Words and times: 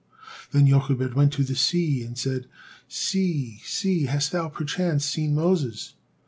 Then 0.51 0.65
Jochebed 0.65 1.13
went 1.13 1.31
to 1.33 1.43
the 1.43 1.53
sea 1.55 2.01
and 2.01 2.17
said, 2.17 2.47
"Sea, 2.87 3.59
sea, 3.63 4.05
hast 4.07 4.31
thou 4.31 4.49
perchance 4.49 5.05
seen 5.05 5.35
Moses?" 5.35 5.93